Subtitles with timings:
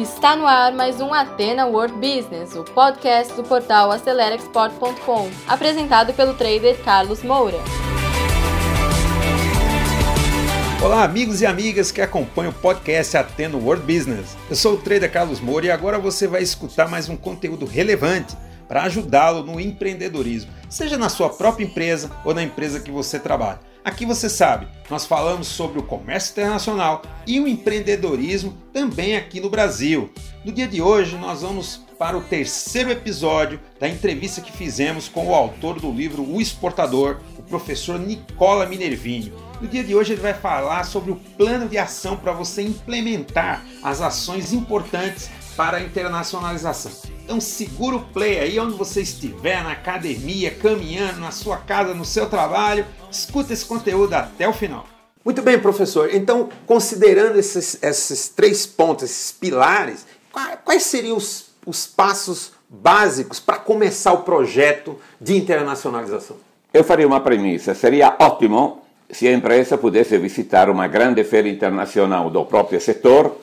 [0.00, 6.32] Está no ar mais um Atena World Business, o podcast do portal AceleraExport.com, apresentado pelo
[6.32, 7.58] trader Carlos Moura.
[10.82, 14.34] Olá, amigos e amigas que acompanham o podcast Atena World Business.
[14.48, 18.34] Eu sou o trader Carlos Moura e agora você vai escutar mais um conteúdo relevante
[18.66, 23.60] para ajudá-lo no empreendedorismo, seja na sua própria empresa ou na empresa que você trabalha.
[23.82, 29.48] Aqui você sabe, nós falamos sobre o comércio internacional e o empreendedorismo também aqui no
[29.48, 30.10] Brasil.
[30.44, 35.28] No dia de hoje, nós vamos para o terceiro episódio da entrevista que fizemos com
[35.28, 39.32] o autor do livro O Exportador, o professor Nicola Minervinho.
[39.62, 43.64] No dia de hoje, ele vai falar sobre o plano de ação para você implementar
[43.82, 46.92] as ações importantes para a internacionalização.
[47.30, 52.04] Então segura o play aí onde você estiver, na academia, caminhando, na sua casa, no
[52.04, 52.84] seu trabalho.
[53.08, 54.84] Escuta esse conteúdo até o final.
[55.24, 56.12] Muito bem, professor.
[56.12, 60.04] Então, considerando esses, esses três pontos, esses pilares,
[60.64, 66.36] quais seriam os, os passos básicos para começar o projeto de internacionalização?
[66.74, 67.76] Eu faria uma premissa.
[67.76, 73.36] Seria ótimo se a empresa pudesse visitar uma grande feira internacional do próprio setor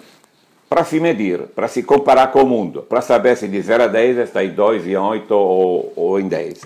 [0.70, 3.88] para se medir, para se comparar com o mundo, para saber se de 0 a
[3.88, 6.62] 10 está em 2, em 8 ou, ou em 10.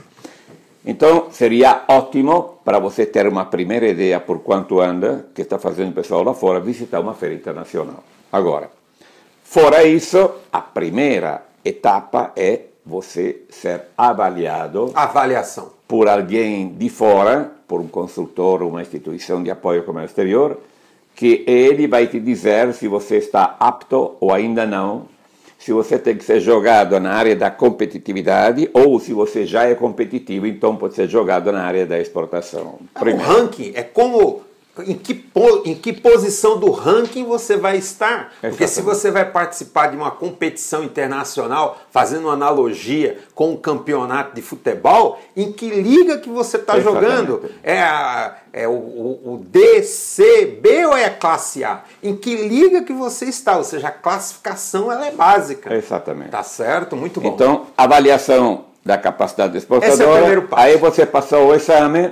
[0.83, 5.91] Então, seria ótimo para você ter uma primeira ideia por quanto anda, que está fazendo
[5.91, 8.03] o pessoal lá fora, visitar uma feira internacional.
[8.31, 8.71] Agora,
[9.43, 14.91] fora isso, a primeira etapa é você ser avaliado.
[14.95, 15.69] Avaliação.
[15.87, 20.57] Por alguém de fora, por um consultor, uma instituição de apoio como exterior,
[21.15, 25.05] que ele vai te dizer se você está apto ou ainda não,
[25.57, 29.75] se você tem que ser jogado na área da competitividade ou se você já é
[29.75, 32.79] competitivo, então pode ser jogado na área da exportação.
[32.99, 34.41] O ranking é como
[34.79, 35.25] em que,
[35.65, 38.33] em que posição do ranking você vai estar.
[38.39, 44.33] Porque se você vai participar de uma competição internacional, fazendo uma analogia com um campeonato
[44.33, 47.49] de futebol, em que liga que você está jogando?
[47.61, 51.83] É, a, é o, o, o DCB ou é a classe A?
[52.01, 53.57] Em que liga que você está?
[53.57, 55.73] Ou seja, a classificação ela é básica.
[55.73, 56.29] Exatamente.
[56.29, 56.95] Tá certo?
[56.95, 57.29] Muito bom.
[57.29, 59.93] Então, avaliação da capacidade exportadora.
[59.93, 60.63] Esse é o passo.
[60.63, 62.11] Aí você passou o exame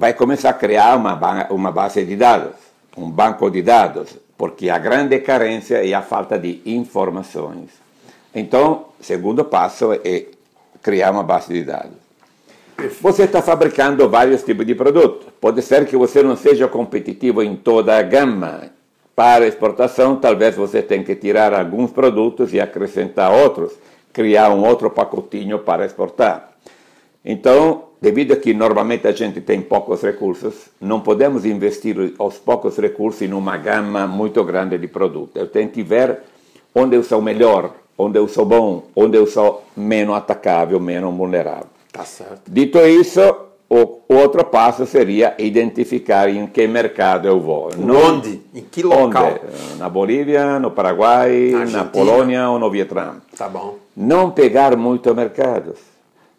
[0.00, 2.54] vai começar a criar uma, uma base de dados,
[2.96, 7.68] um banco de dados, porque a grande carência é a falta de informações.
[8.34, 10.24] Então, segundo passo é
[10.80, 11.98] criar uma base de dados.
[13.02, 15.28] Você está fabricando vários tipos de produtos.
[15.38, 18.70] Pode ser que você não seja competitivo em toda a gama.
[19.14, 23.74] Para exportação, talvez você tenha que tirar alguns produtos e acrescentar outros,
[24.14, 26.52] criar um outro pacotinho para exportar.
[27.22, 32.76] Então, devido a que normalmente a gente tem poucos recursos, não podemos investir os poucos
[32.78, 35.36] recursos em uma gama muito grande de produtos.
[35.36, 36.20] Eu tenho que ver
[36.74, 41.66] onde eu sou melhor, onde eu sou bom, onde eu sou menos atacável, menos vulnerável.
[41.92, 42.42] Tá certo.
[42.48, 43.20] Dito isso,
[43.68, 47.70] o outro passo seria identificar em que mercado eu vou.
[47.78, 48.40] onde?
[48.54, 49.38] Em que local?
[49.42, 49.78] Onde?
[49.78, 53.16] Na Bolívia, no Paraguai, na Polônia ou no Vietnã.
[53.36, 53.76] Tá bom.
[53.96, 55.78] Não pegar muito mercados.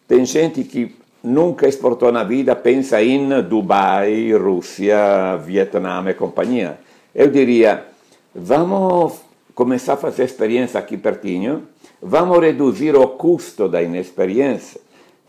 [0.08, 6.80] Tem gente que nunca exportou na vida, pensa em Dubai, Rússia, Vietnã e companhia.
[7.14, 7.86] Eu diria,
[8.34, 9.22] vamos
[9.54, 11.68] começar a fazer experiência aqui pertinho,
[12.02, 14.80] vamos reduzir o custo da inexperiência.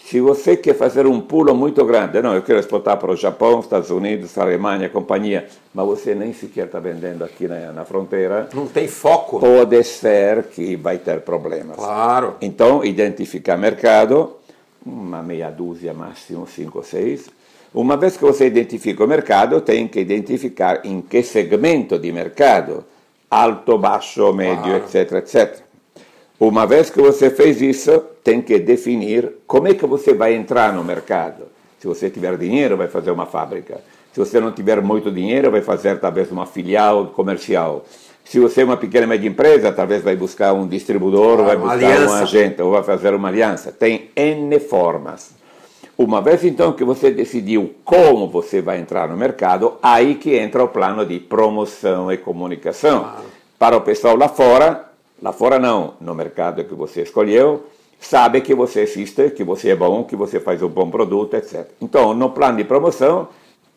[0.04, 3.60] Se você quer fazer um pulo muito grande, não, eu quero exportar para o Japão,
[3.60, 8.48] Estados Unidos, Alemanha, companhia, mas você nem sequer está vendendo aqui na, na, fronteira.
[8.52, 9.38] Não tem foco.
[9.38, 11.76] Pode ser que vai ter problemas.
[11.76, 12.34] Claro.
[12.40, 14.36] Então, identificar mercado,
[14.84, 17.30] uma meia dúzia, máximo cinco ou seis.
[17.74, 22.84] Uma vez que você identifica o mercado, tem que identificar em que segmento de mercado,
[23.30, 24.84] alto, baixo, médio, claro.
[24.84, 25.62] etc, etc.
[26.38, 30.72] Uma vez que você fez isso, tem que definir como é que você vai entrar
[30.72, 31.44] no mercado.
[31.78, 33.80] Se você tiver dinheiro, vai fazer uma fábrica.
[34.12, 37.84] Se você não tiver muito dinheiro, vai fazer talvez uma filial comercial.
[38.24, 41.56] Se você é uma pequena e média empresa, talvez vai buscar um distribuidor, ah, vai
[41.56, 42.10] buscar aliança.
[42.10, 43.72] um agente, ou vai fazer uma aliança.
[43.72, 45.34] Tem N formas.
[45.98, 50.64] Uma vez então que você decidiu como você vai entrar no mercado, aí que entra
[50.64, 53.04] o plano de promoção e comunicação.
[53.04, 53.20] Ah.
[53.58, 54.88] Para o pessoal lá fora,
[55.20, 57.66] lá fora não, no mercado que você escolheu,
[58.00, 61.68] sabe que você existe, que você é bom, que você faz um bom produto, etc.
[61.80, 63.28] Então, no plano de promoção,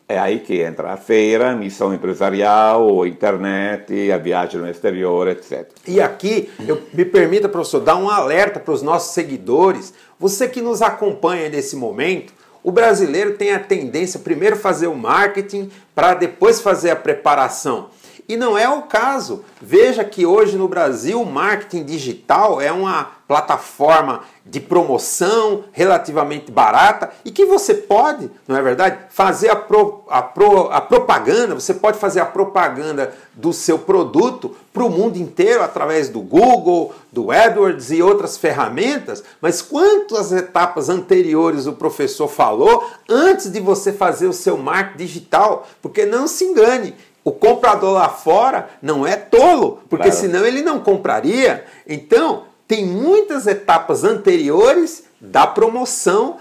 [0.08, 5.26] é aí que entra a feira, a missão empresarial, a internet, a viagem no exterior,
[5.26, 5.68] etc.
[5.86, 9.92] E aqui, eu, me permita, professor, dar um alerta para os nossos seguidores.
[10.18, 12.32] Você que nos acompanha nesse momento,
[12.62, 17.90] o brasileiro tem a tendência primeiro fazer o marketing para depois fazer a preparação.
[18.28, 19.44] E não é o caso.
[19.60, 27.10] Veja que hoje no Brasil o marketing digital é uma plataforma de promoção relativamente barata
[27.24, 31.74] e que você pode, não é verdade, fazer a, pro, a, pro, a propaganda, você
[31.74, 37.32] pode fazer a propaganda do seu produto para o mundo inteiro através do Google, do
[37.32, 44.28] AdWords e outras ferramentas, mas quantas etapas anteriores o professor falou antes de você fazer
[44.28, 45.66] o seu marketing digital?
[45.82, 46.94] Porque não se engane,
[47.26, 50.20] o comprador lá fora não é tolo, porque claro.
[50.20, 51.64] senão ele não compraria.
[51.84, 56.36] Então, tem muitas etapas anteriores da promoção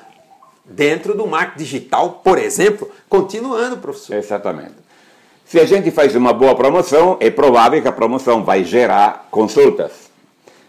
[0.63, 2.87] dentro do marketing digital, por exemplo.
[3.09, 4.15] Continuando, professor.
[4.15, 4.75] Exatamente.
[5.43, 9.91] Se a gente faz uma boa promoção, é provável que a promoção vai gerar consultas.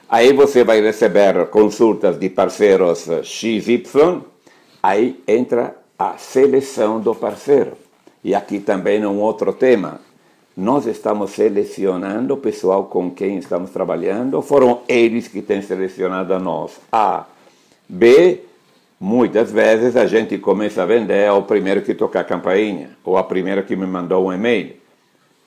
[0.09, 4.23] Aí você vai receber consultas de parceiros XY,
[4.83, 7.77] aí entra a seleção do parceiro.
[8.25, 10.01] E aqui também um outro tema
[10.57, 16.39] nós estamos selecionando o pessoal com quem estamos trabalhando, foram eles que têm selecionado a
[16.39, 16.81] nós.
[16.91, 17.27] A.
[17.87, 18.41] B.
[18.99, 23.23] Muitas vezes a gente começa a vender ao primeiro que toca a campainha, ou a
[23.23, 24.77] primeira que me mandou um e-mail.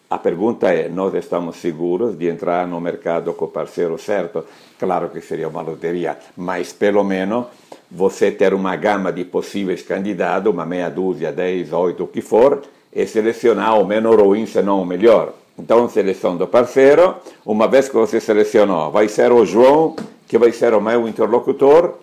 [0.07, 4.45] A pergunta é: nós estamos seguros de entrar no mercado com o parceiro certo?
[4.77, 7.47] Claro que seria uma loteria, mas pelo menos
[7.91, 12.61] você ter uma gama de possíveis candidatos, uma meia dúzia, dez, oito, o que for,
[12.93, 15.33] e selecionar o menos ruim, senão o melhor.
[15.57, 17.15] Então, seleção do parceiro,
[17.45, 19.95] uma vez que você selecionou, vai ser o João,
[20.27, 21.95] que vai ser o meu interlocutor,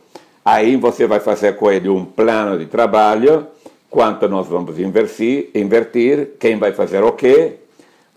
[0.45, 3.47] aí você vai fazer com ele um plano de trabalho,
[3.89, 7.55] quanto nós vamos investir, invertir, quem vai fazer o quê,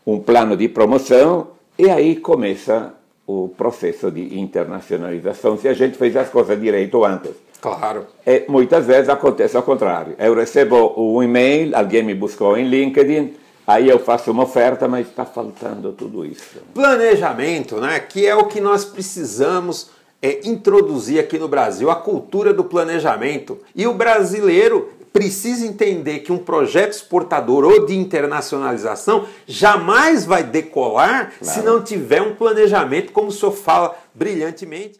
[0.06, 2.94] um plano de promoção, e aí começa
[3.25, 7.49] o processo de internacionalização, se a gente fez as coisas direito antes.
[7.61, 8.07] Claro.
[8.25, 10.15] E muitas vezes acontece ao contrário.
[10.17, 13.33] Eu recebo um e-mail, alguém me buscou em LinkedIn,
[13.67, 16.59] aí eu faço uma oferta, mas está faltando tudo isso.
[16.73, 18.00] Planejamento, né?
[18.00, 19.89] Que é o que nós precisamos
[20.21, 23.57] é, introduzir aqui no Brasil, a cultura do planejamento.
[23.75, 31.33] E o brasileiro precisa entender que um projeto exportador ou de internacionalização jamais vai decolar
[31.39, 31.53] claro.
[31.53, 35.00] se não tiver um planejamento, como o senhor fala brilhantemente.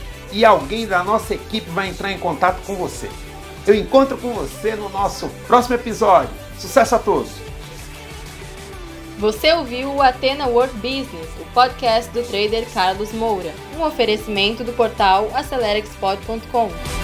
[0.31, 3.09] e alguém da nossa equipe vai entrar em contato com você.
[3.65, 6.31] Eu encontro com você no nosso próximo episódio.
[6.57, 7.29] Sucesso a todos!
[9.19, 14.73] Você ouviu o Atena World Business, o podcast do trader Carlos Moura, um oferecimento do
[14.73, 17.00] portal AceleraExport.com.